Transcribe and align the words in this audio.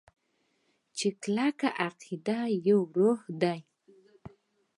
چې 0.97 1.07
کلکه 1.23 1.67
عقیده 1.85 2.39
يوه 2.67 2.85
روحیه 2.97 3.31
ده. 3.41 3.55